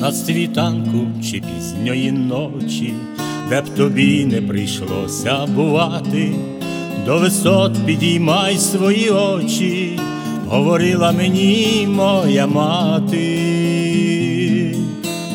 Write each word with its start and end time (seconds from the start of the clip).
на 0.00 0.12
світанку 0.12 1.06
чи 1.30 1.40
пізньої 1.40 2.12
ночі, 2.12 2.94
де 3.48 3.60
б 3.60 3.68
тобі 3.68 4.24
не 4.24 4.42
прийшлося 4.42 5.46
бувати, 5.46 6.32
до 7.06 7.18
висот 7.18 7.86
підіймай 7.86 8.56
свої 8.56 9.10
очі, 9.10 9.98
говорила 10.48 11.12
мені 11.12 11.88
моя 11.90 12.46
мати, 12.46 13.16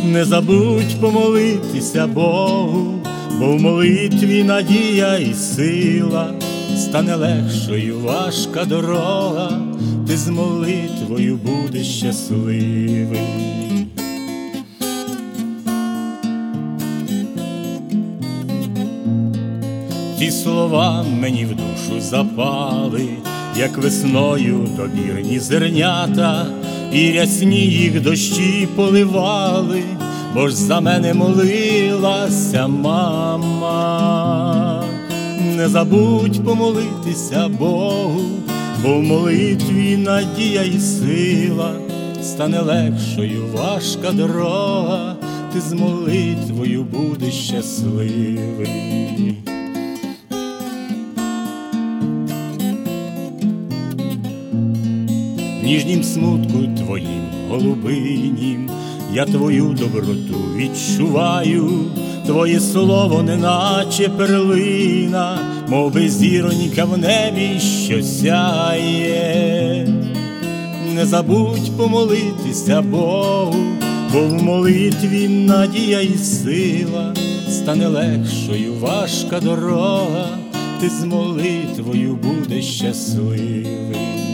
не 0.06 0.26
забудь 0.26 1.02
помолитися 1.02 2.08
Богу, 2.08 3.00
бо 3.40 3.48
в 3.48 3.62
молитві 3.62 4.44
надія 4.44 5.18
і 5.18 5.34
сила, 5.34 6.34
стане 6.78 7.16
легшою 7.16 8.00
важка 8.00 8.66
дорога, 8.66 9.62
ти 10.08 10.18
з 10.18 10.28
молитвою 10.28 11.40
будеш 11.44 11.88
щасливий. 11.88 13.85
Ті 20.20 20.32
слова 20.32 21.06
мені 21.20 21.46
в 21.46 21.50
душу 21.50 22.02
запали, 22.02 23.08
як 23.58 23.78
весною 23.78 24.68
добірні 24.78 25.40
зернята, 25.40 26.48
і 26.94 27.12
рясні 27.12 27.60
їх 27.60 28.02
дощі 28.02 28.68
поливали, 28.76 29.84
бо 30.34 30.48
ж 30.48 30.56
за 30.56 30.82
мене 30.82 31.14
молилася 31.14 32.68
мама. 32.68 33.64
Не 35.58 35.70
забудь 35.70 36.46
помолитися 36.46 37.48
Богу, 37.60 38.22
бо 38.84 38.94
в 38.94 39.04
молитві 39.04 39.98
надія 39.98 40.64
і 40.64 40.80
сила, 40.80 41.72
стане 42.24 42.60
легшою 42.60 43.44
важка 43.54 44.12
дорога, 44.12 45.16
ти 45.54 45.62
з 45.62 45.74
молитвою 45.74 46.84
будеш 46.84 47.34
щасливий. 47.34 48.40
Ніжнім 55.66 56.04
смутку 56.04 56.58
твоїм 56.78 57.24
голубинім, 57.50 58.70
я 59.14 59.26
твою 59.26 59.64
доброту 59.64 60.40
відчуваю, 60.56 61.72
твоє 62.26 62.60
слово, 62.60 63.24
неначе 63.24 64.10
перлина, 64.10 65.40
мов 65.68 65.94
би 65.94 66.10
зіронька 66.10 66.86
в 66.86 66.98
небі, 66.98 67.60
що 67.86 68.04
сяє, 68.04 69.88
не 70.96 71.06
забудь 71.06 71.78
помолитися 71.78 72.82
Богу, 72.82 73.56
бо 74.14 74.22
в 74.22 74.44
молитві 74.44 75.28
надія 75.28 76.02
і 76.02 76.18
сила, 76.18 77.14
стане 77.50 77.88
легшою 77.88 78.74
важка 78.82 79.40
дорога, 79.40 80.28
ти 80.80 80.90
з 80.90 81.04
молитвою 81.04 82.16
будеш 82.24 82.66
щасливий. 82.66 84.25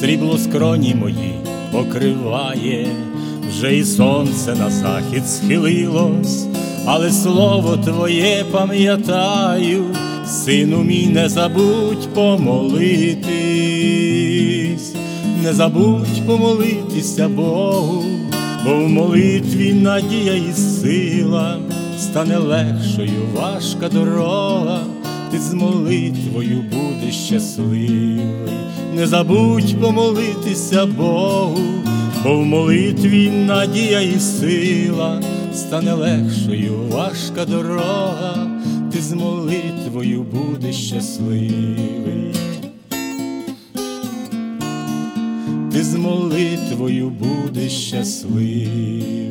Срібло 0.00 0.38
скроні 0.38 0.94
мої 0.94 1.34
покриває, 1.72 2.88
вже 3.48 3.76
і 3.76 3.84
сонце 3.84 4.54
на 4.54 4.70
захід 4.70 5.28
схилилось, 5.28 6.46
але 6.86 7.10
слово 7.10 7.76
твоє 7.76 8.44
пам'ятаю, 8.52 9.84
сину 10.26 10.82
мій, 10.82 11.06
не 11.06 11.28
забудь 11.28 12.08
помолитись, 12.14 13.24
не 15.42 15.52
забудь 15.52 16.26
помолитися 16.26 17.28
Богу, 17.28 18.04
бо 18.64 18.74
в 18.74 18.88
молитві 18.88 19.72
надія 19.72 20.34
і 20.34 20.52
сила 20.52 21.58
стане 21.98 22.38
легшою 22.38 23.22
важка 23.34 23.88
дорога 23.88 24.80
ти 25.30 25.38
з 25.38 25.54
молитвою 25.54 26.64
будеш 26.72 27.14
щасливий, 27.14 28.20
не 28.94 29.06
забудь 29.06 29.80
помолитися 29.80 30.86
Богу, 30.86 31.60
бо 32.24 32.36
в 32.36 32.44
молитві 32.44 33.30
надія 33.30 34.00
і 34.00 34.20
сила 34.20 35.22
стане 35.54 35.94
легшою 35.94 36.72
важка 36.90 37.44
дорога, 37.44 38.46
ти 38.92 39.00
з 39.00 39.12
молитвою 39.12 40.22
будеш 40.22 40.76
щасливий, 40.76 42.34
ти 45.72 45.84
з 45.84 45.94
молитвою 45.94 47.10
будеш 47.10 47.72
щасливий. 47.72 49.30